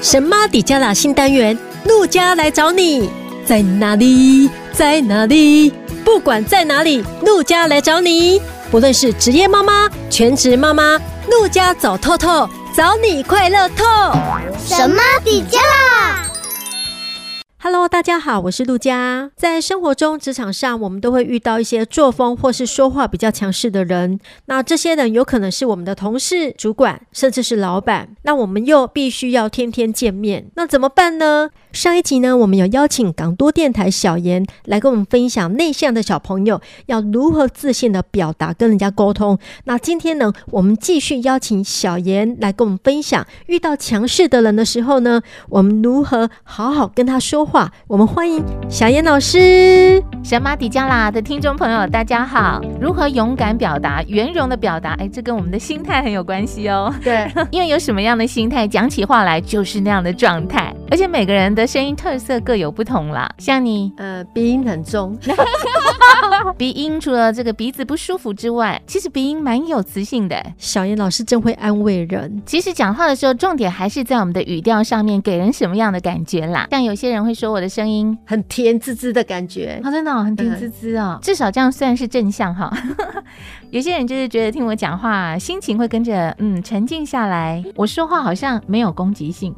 [0.00, 3.10] 神妈底加拉新单元，陆家来找你，
[3.44, 4.48] 在哪里？
[4.72, 5.72] 在哪里？
[6.04, 8.40] 不管在哪里，陆家来找你。
[8.70, 13.84] 不论是职业妈妈、全职妈妈，陆家走透透，找你快乐透。
[14.64, 16.27] 神妈底加拉。
[17.70, 19.30] Hello，大家好，我是陆佳。
[19.36, 24.18] 在生活中、职场上，我们都会遇到一些作风或是说话比较强势的人。
[24.46, 28.16] 那这些人有可能是我们的同事、主管，甚至是老板。
[28.22, 31.50] 那我们又必须要天天见面，那怎么办呢？
[31.72, 39.38] 上一集呢，我们有邀请港都电台小妍来跟我们分享内向的小朋友要如何自信的表达跟人家沟通。
[39.64, 47.70] 那今天呢，我们继续邀请小妍来跟我们分享，遇到强势的人的时候呢，我们如何好好跟他说话。
[47.86, 50.02] 我们欢迎小妍老师。
[50.24, 52.60] 神马底加啦的听众朋友，大家好。
[52.80, 54.94] 如何勇敢表达、圆融的表达？
[54.94, 56.92] 哎，这跟我们的心态很有关系哦。
[57.04, 60.74] 对， 因为有什么样的心态，讲起话来就是那样的状态。
[60.90, 63.28] 而且每个人的声音特色各有不同啦。
[63.36, 65.18] 像你，呃，鼻音很重。
[66.56, 70.40] 鼻音除了这个鼻子不舒服之外，其实鼻音蛮有磁性的。
[70.56, 72.40] 小妍老师真会安慰人。
[72.46, 76.68] 其实讲话的时候，重点还是在我们的语调上面，给人什么样的感觉啦。
[76.70, 81.18] 像有些人会说我的声音很甜滋滋的感觉，哦，真的、哦、很甜滋滋哦。
[81.20, 82.72] 至少这样算是正向哈。
[83.70, 87.62] 有些人就是觉得听我讲话，心情会跟着嗯沉静下来。
[87.74, 89.54] 我说话好像没有攻击性，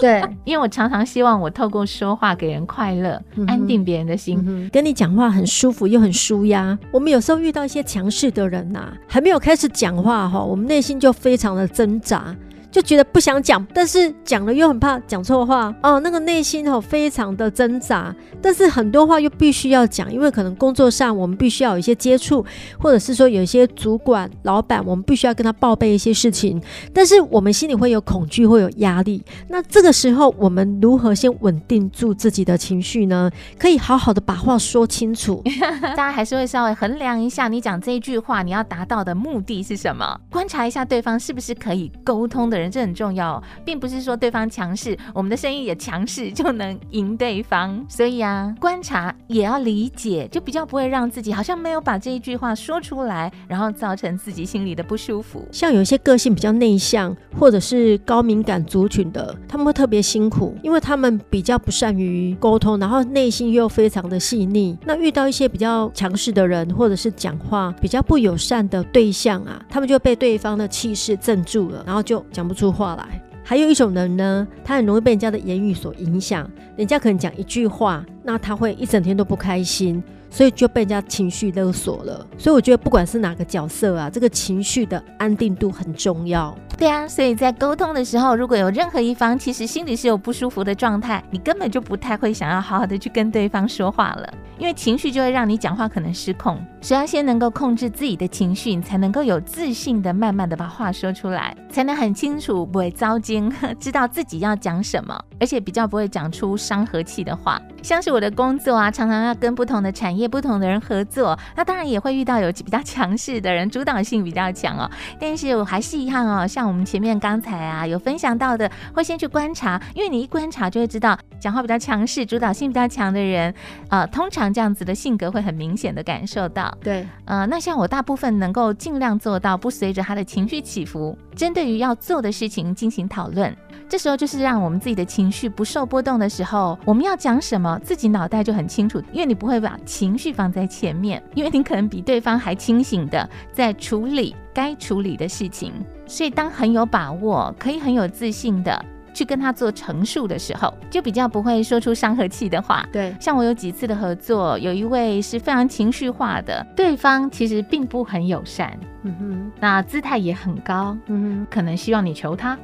[0.00, 6.78] 对， 因为我常常希望我透过说话给人快乐，嗯、安定别人的心，嗯、跟你讲话很舒服又很舒压。
[6.92, 12.34] 我们有时候遇到一些强势的人呐、啊，还没有开始讲话哈，我们内心就非常的挣扎。
[12.72, 18.12] 就觉得不想讲，但是讲了又很怕讲错话哦，那个内心哦非常的挣扎。
[18.40, 22.44] 但是很多话又必须要讲，因为可能工作上我们必须要有一些接触，
[22.78, 26.60] 或者是说有一些主管、老板，我们必须要跟他报备一些事情。
[26.94, 29.22] 但是我们心里会有恐惧，会有压力。
[29.48, 33.30] 那这个时候，我们如何先稳定住自己的情绪呢？
[33.58, 35.42] 可以好好的把话说清楚。
[35.94, 40.18] 大家还是会稍微衡量一下，你讲这一句话，你要达到的目的是什么？
[40.30, 42.61] 观察一下对方是不是可以沟通的人。
[42.62, 47.84] 人这很重要，并不是说对方强势，我们的声音也强势就能赢对方。
[47.88, 55.44] 所以啊，观察也要理解，就比较不会让自己好像没有把这一句话说出来，然后造成自己心里的不舒服。
[55.50, 64.78] 像有一些个性比较内向，或者是高敏感族群的，他们会特别辛苦，因为他们比较不善于沟通，然后内心又非常的细腻。
[64.84, 72.42] 那遇到一些比较强势的人，或者是讲话比较不友善的对象啊，他们就被对方的气势镇住了，然后就讲。
[72.52, 82.26] 说出话来，还有一种人呢，他很容易被人家的言语所影响，人家可能讲一句话，那他会一整天都不开心，所以就被人家情绪勒索了。
[82.36, 86.54] 所以我觉得不管是哪个角色啊，这个情绪的安定度很重要。
[86.82, 94.28] 对啊，所以在沟通的时候，如果有任何一方其实心里是有不舒服的状态，你根本就不太会想要好好的去跟对方说话了，
[94.58, 96.60] 因为情绪就会让你讲话可能失控。
[96.80, 107.62] 所以要先能够控制自己的情绪，你才能够有自信的慢慢的把话说出来，才能很清楚不会遭惊， 知道自己要讲什么，而且比较不会讲出伤和气的话。
[107.80, 114.90] 像是我的工作啊，常常要跟不同的产业、不同的人合作，那当然也会遇到有比较强势的人，主导性比较强哦。
[115.20, 123.54] 但是我还是一样哦，像我们前面刚才啊有分享到的，会先去观察，因为你一观察就会知道，讲话比较强势、主导性比较强的人，
[123.90, 126.74] 呃，通常这样子的性格会很明显的感受到。
[126.80, 133.54] 对，呃，那像我大部分能够尽量做到不随着他的情绪起伏，针对于要做的事情进行讨论。
[133.86, 145.74] 这时候就是让我们自己的情绪不受波动的时候，我们要讲什么，自己脑袋就很清楚，因为你不会把情绪放在前面，因为你可能比对方还清醒的在处理该处理的事情，
[146.12, 148.84] 所以当很有把握，可以很有自信的。
[149.14, 152.82] 去跟他做陈述的时候，就比较不会说出伤和气的话。
[152.90, 156.96] 对，像我有几次的合作，有一位是非常情绪化的，对。
[156.96, 162.58] 方其实并不很友善，嗯哼，那姿态也很高，嗯哼，可能希望你求他，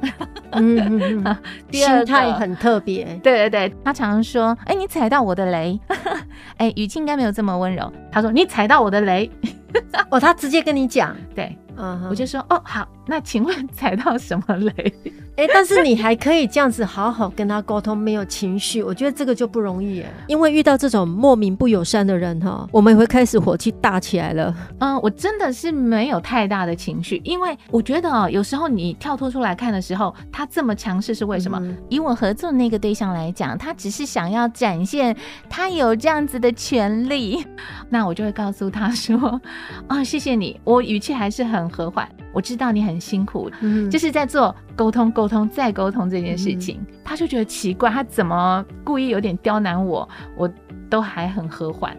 [0.53, 1.37] 嗯哼，
[1.69, 5.79] 第二心态很特别，对对对，他常常说，哎，你踩到我的雷，
[6.57, 9.29] 哎，语气应该没有这么温柔，他说你踩到我的雷，
[10.09, 14.93] 哦，他直接跟你讲，对，嗯，我就说，哦，好，那请问踩到什么雷？
[15.35, 20.05] 哎，但是你还可以这样子好好跟他沟通，没有情绪，我觉得这个就不容易耶。
[20.27, 24.53] 因为遇到这种莫名不友善的人哈，我们也会开始火气大起来了。
[24.79, 31.57] 嗯，我真的是没有太大的情绪，因为我觉得哦，有时候你跳脱出来看的时候，他这么强势是为什么？
[31.61, 35.15] 嗯、以我合作的那个对象来讲，他只是想要展现
[35.49, 37.41] 他有这样子的权利，
[37.89, 39.17] 那我就会告诉他说，
[39.87, 42.05] 啊、哦，谢谢你，我语气还是很和缓。
[42.33, 46.79] 我知道你很辛苦，嗯，就是在做沟通、沟通再沟通这件事情。
[46.89, 50.49] 嗯、他就觉得奇怪，他怎么故意有点刁难我，我
[50.89, 51.95] 都还很和缓。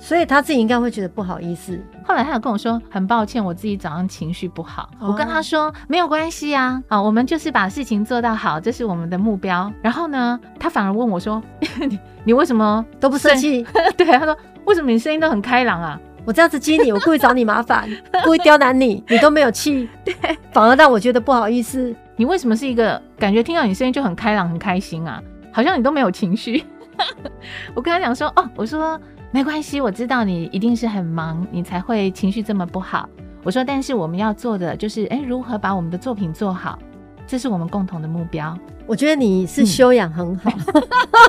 [0.00, 1.76] 所以他自己应该会觉得不好意思。
[2.04, 4.88] 后来他有跟我说，很抱歉，我自己早上情绪不好。
[5.00, 9.72] 哦、我跟他说没有关系啊，啊，我们就是把事情做到好，这是我们的目标。
[9.82, 11.42] 然后呢，他反而问我说
[11.88, 13.66] ：“你你为什么都不生气？”
[13.98, 14.36] 对，他说
[14.66, 17.88] ：“为什么你声音都很开朗啊？”我这样子激你，我故意找你麻烦，
[18.22, 20.14] 故意刁难你，你都没有气，对，
[20.52, 21.96] 反而让我觉得不好意思。
[22.16, 25.22] 你为什么是一个感觉听到你声音就很开朗、很开心啊？
[25.50, 26.62] 好像你都没有情绪。
[27.72, 29.00] 我跟他讲说：“哦，我说。”
[29.32, 33.08] 没关系，我知道你一定是很忙，你才会情绪这么不好。
[33.42, 36.78] 我说，但是我们要做的就是，哎，如何把我们的作品做好，
[37.28, 38.58] 这是我们共同的目标。
[38.86, 40.82] 我觉得你是修养很好，嗯、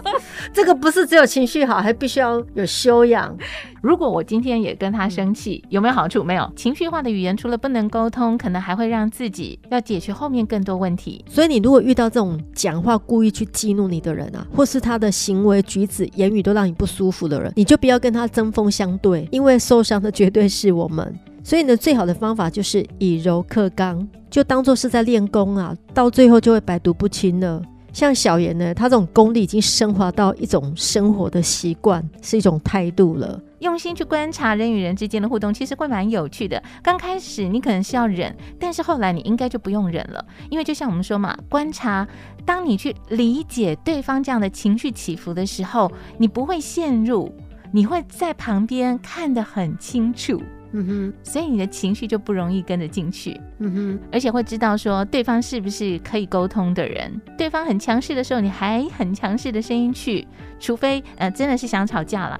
[0.53, 3.37] 这个不是只有情绪好，还必须要有修养。
[3.83, 6.23] 如果我今天也跟他生气，有没有好处？
[6.23, 6.49] 没有。
[6.55, 11.25] 情绪化的语言除了不能沟通，可能还会让自己要解决后面更多问题。
[11.27, 21.13] 所以你如果遇到这种讲话故意去激怒你的人啊，或是他的行为举止、言语都让你不舒服的人，你就不要跟他针锋相对，因为受伤的绝对是我们。
[21.43, 27.61] 所以呢，最好的方法就是以柔克刚，就当做是在练功啊，到最后就会百毒不侵了。
[27.91, 33.41] 像小妍呢，他这种功力已经升华到一种生活的习惯，是一种态度了。
[33.59, 36.61] 用心去观察人与人之间的互动，其实会蛮有趣的。
[36.83, 42.07] 刚开始你可能是要忍，但是后来你应该就不用忍了，因为就像我们说嘛，观察，
[42.45, 47.33] 当你去理解对方这样的情绪起伏的时候，你不会陷入，
[47.71, 50.39] 你会在旁边看得很清楚。
[50.71, 53.39] 嗯哼，所以你的情绪就不容易跟着进去。
[53.59, 57.19] 嗯哼，而且会知道说对方是不是可以沟通的人。
[57.37, 60.27] 对方很强势的时候，你还很强势的声音去，
[60.59, 62.39] 除非呃真的是想吵架了，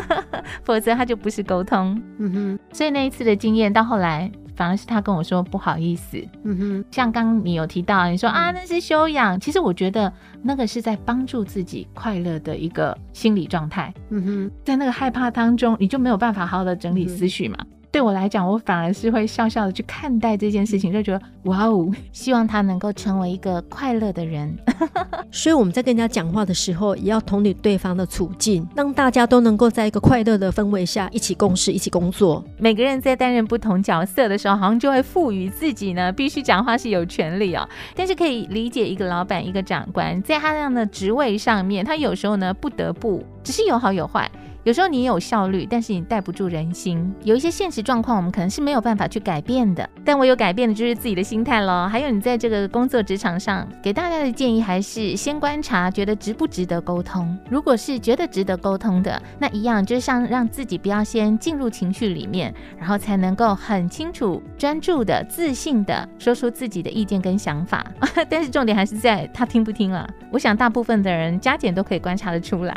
[0.64, 2.00] 否则他就不是沟通。
[2.18, 6.18] 嗯哼，所以那一次的经验到后来，反而是他跟我说不好意思。
[6.42, 10.12] 嗯哼，像刚你有提到，你说啊那是修养，其实我觉得
[10.42, 13.94] 那个是在帮助自己快乐的一个心理状态。
[14.08, 17.56] 嗯哼，在那个害怕当中，你就没有办法好好的整理思绪嘛。
[17.60, 24.54] 嗯对我来讲，我反而是会笑笑的去看待这件事情，就觉得哇哦，希望他能够成为一个快乐的人。
[25.32, 32.44] 所以我们在跟人家讲话的时候，也要同理对方的处境，让大家都能够在一个快乐的氛围下一起共事、一起工作。
[32.58, 37.66] 每个人在担任不同角色的时候，好像就会赋予自己呢，必须讲话是有权利哦。
[37.94, 44.30] 但是可以理解一个老板、一个长官，在他那样的职位上面，他有时候呢不得不，只是有好有坏。
[44.66, 47.14] 有时候你有效率，但是你带不住人心。
[47.22, 49.88] 有一些现实状况，我们可能是没有办法去改变的。
[50.04, 51.86] 但唯有改变的就是自己的心态喽。
[51.88, 57.38] 还有你在这个工作职场上，给大家的建议还是先观察，觉得值不值得沟通。
[57.48, 67.86] 如果是觉得值得沟通的，那一样就是像让自己不要先进入情绪里面，然后才能够很清楚、专注的、自信的说出自己的意见跟想法。
[68.28, 70.10] 但是重点还是在他听不听了。
[70.32, 72.74] 我想大部分的人加减都可以观察得出来。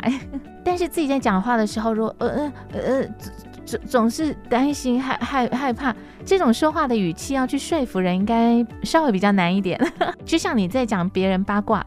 [0.64, 3.04] 但是自己在讲话的时候，如果呃呃呃
[3.64, 9.80] 总总是担心害害害怕，这种说话的语气要去说服人，应该稍微比较难一点。
[10.24, 11.84] 就像你在讲别人八卦，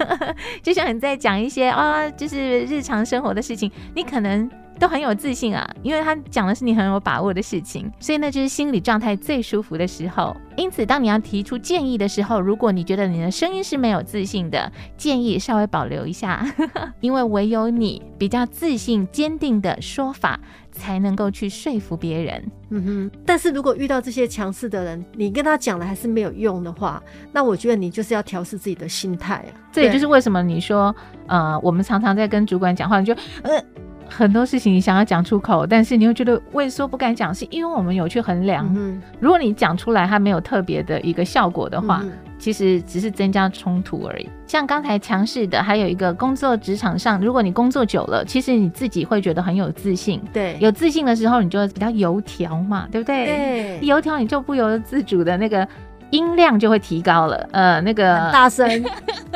[0.62, 4.48] 就像你在讲一些啊、就是日常生活的事情，你可能。
[4.78, 10.36] 都很有自信啊，因为他讲的是你很有把握的事情，所以那就是心理状态最舒服的时候。
[10.56, 16.46] 因此，当你要提出建议的时候，如果你觉得你的声音是没有自信的，建议稍微保留一下，
[17.00, 20.40] 因为唯有你比较自信、坚定的说法，
[20.72, 22.50] 才能够去说服别人。
[22.70, 23.10] 嗯哼。
[23.26, 27.02] 但是如果遇到这些强势的人，你跟他讲了还是没有用的话，
[27.32, 29.52] 那我觉得你就是要调试自己的心态啊。
[29.72, 30.94] 这也就是为什么你说，
[31.26, 33.62] 呃，我们常常在跟主管讲话，你就呃。
[34.08, 38.70] 很多事情你想要讲出口，但是你又觉得畏缩不敢讲，是因为我们有去衡量。
[38.76, 44.28] 嗯、如果你讲出来，它没有特别的一个效果的话，嗯、其实只是增加冲突而已。
[44.46, 50.20] 像刚才强势的，还有一个工作职场上，如果你工作久了，其实你自己会觉得很有自信。
[50.32, 53.26] 对，有自信的时候，你就会比较油条嘛，对不对？
[53.26, 55.66] 对，油条你就不由自主的那个
[56.10, 58.84] 音量就会提高了，呃，那个大声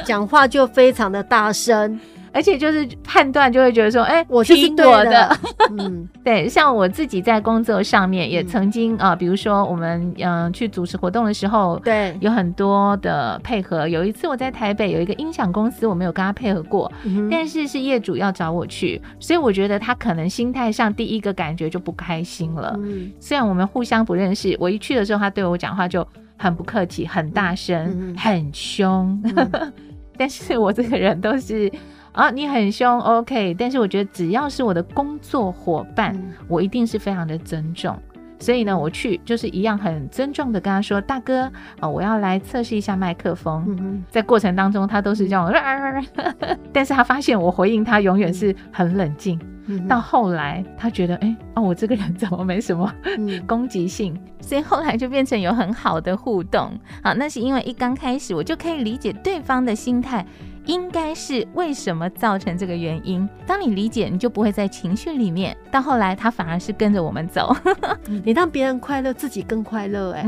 [0.05, 1.99] 讲话就非常的大声。
[2.33, 5.37] 而且就是判断就会觉得说，哎、欸，我就是对的。
[5.79, 13.87] 嗯，对，像我自己在工作上面也曾经啊、嗯呃，比如说我们嗯、呃、去主持活动的时候，对，有很多的配合。
[13.87, 22.75] 有一次我在台北有一个音响公司，我没有跟他配合过，嗯、但是是业主要找我去，所以我觉得他可能心态上第一个感觉就不开心了。
[22.81, 26.07] 嗯，虽然我们互相不认识，我一去的时候他对我讲话就
[26.37, 29.73] 很不客气，很大声，嗯、很凶，嗯、
[30.21, 31.73] 但是我这个人都是。
[32.13, 37.97] 啊，你很凶，OK，但是我觉得只要是我的工作伙伴，嗯、我一定是非常的尊重。
[38.41, 43.65] 所以呢，我去就是一样很尊重的跟他说：“大哥啊、哦，我要来测试一下麦克风。
[43.69, 49.39] 嗯”在过程当中，他都是这样，嗯、但是他发现我回应他永远是很冷静。
[49.67, 52.93] 嗯、到后来，他觉得哎，哦，我这个人怎么没什么
[53.47, 54.15] 攻击性？
[54.15, 56.73] 嗯、所以后来就变成有很好的互动。
[57.05, 60.27] 好，那是因为一刚开始我就可以理解对方的心态。
[60.71, 63.29] 应该是为什么造成这个原因？
[63.45, 65.57] 当你理解，你就不会在情绪里面。
[65.69, 67.53] 到后来，他反而是跟着我们走。
[68.25, 70.13] 你让别人快乐，自己更快乐。
[70.13, 70.25] 哎，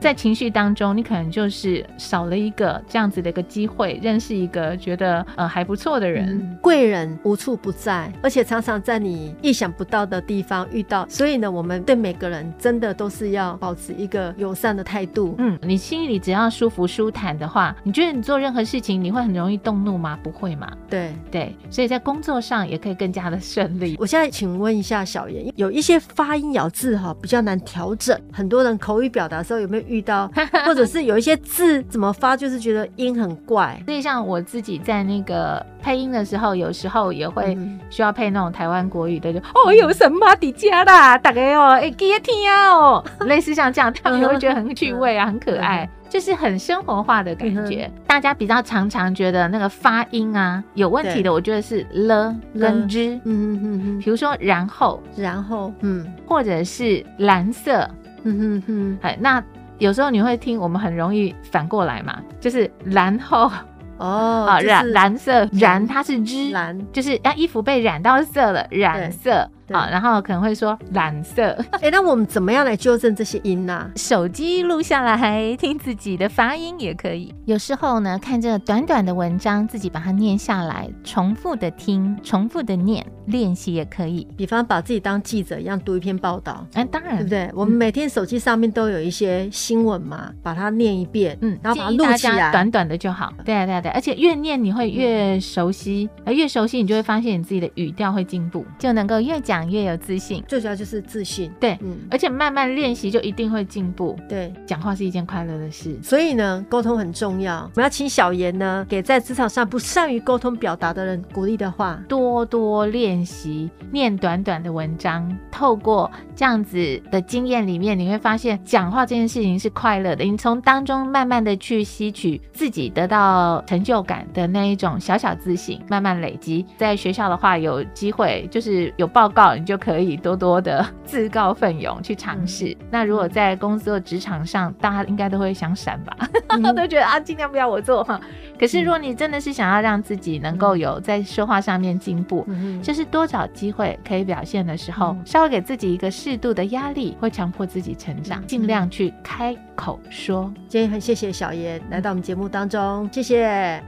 [0.00, 6.58] 在情绪当中，你可能就是少了一个这样子的一个机会，认识一个觉得呃还不错的人。
[6.60, 11.06] 贵人无处不在，而且常常在你意想不到的地方遇到。
[11.08, 15.36] 所以呢，我们对每个人真的都是要保持一个友善的态度。
[15.38, 20.18] 嗯，你心里只要舒服舒坦的话，你觉得你做任何事情，你会很容易动怒吗？
[20.22, 20.70] 不会嘛？
[20.88, 23.96] 对对，所以在工作上也可以更加的顺利。
[24.00, 30.30] 我现在请问一下小严，有一些发音咬字哈比较难调整，很多人口语表达的时候有没有遇到？
[30.64, 33.80] 或者是有一些字怎么发，就是觉得音很怪。
[33.84, 37.56] 所以像我自己在那个配音的时候，有时候也会
[37.90, 45.88] 需要配那种台湾国语的，就、嗯、哦有什么底加啦，大概哦哎给听哦， 类似像这样，他们也会觉得很趣味啊，很可爱。
[46.14, 57.90] 就是很生活化的感觉，嗯、大家比较常常觉得那个发音啊有问题的，我觉得是了跟之，嗯嗯嗯嗯，比如说然后，然后，嗯，或者是蓝色，
[58.22, 59.42] 嗯哼哼，哎，那
[59.78, 63.50] 有时候你会听，我们很容易反过来嘛，就是然后。
[63.96, 71.50] 哦，啊，染蓝色染它是之蓝，就是啊，衣服被染到色了，染色啊，然后可能会说蓝色。
[71.72, 73.90] 哎、欸，那我们怎么样来纠正这些音呢、啊？
[73.96, 77.34] 手机录下来听自己的发音也可以。
[77.44, 84.26] 有时候呢，看这短短的文章，自己把它念下来，重复的听，重复的念，练习也可以。
[84.36, 87.50] 比方把自己当记者一样读一篇报道，哎、啊，当然，对不对？
[87.54, 93.32] 我们每天手机上面都有一些新闻嘛，把它念一遍，嗯，然后把它录起来，短短的就好。
[93.44, 100.42] 对啊，对啊，对，而且越念你会越熟悉，而越熟悉你就会发现你自己的语调会进步，就能够越讲越有自信。
[100.48, 104.18] 最主要就是自信，对，嗯，而且慢慢练习就一定会进步。
[104.28, 107.58] 对，讲话是一件快乐的事，所以呢，沟通很重要。
[107.74, 120.24] 我们要请小严呢，给在职场上不善于沟通表达的人鼓励的话，多多练习，念短短的文章，透过这样子的经验里面，你会发现讲话这件事情是快乐的。
[120.24, 126.64] 你从当中慢慢的去吸取自己得到成就感的那一种小小自信，慢慢累积。
[126.78, 132.66] 在学校的话，有机会就是有报告，你就可以多多的自告奋勇去尝试。
[132.80, 136.16] 嗯、那如果在工作职场上，大家应该都会想闪吧，
[136.48, 138.20] 嗯、 都觉得啊，尽量不要我做哈。
[138.58, 150.50] 可是如果你真的是想要让自己能够有在说话上面进步，嗯、就是多找机会可以表现的时候，嗯、稍微给自己一个适度的压力，会强迫自己成长，尽、嗯、量去开口说。
[150.68, 153.84] 今天很谢谢小严来到我们节目当中，谢谢。